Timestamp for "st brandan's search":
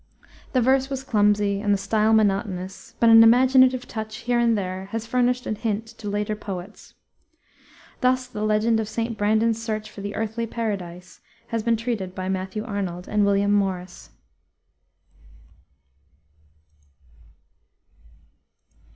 8.89-9.91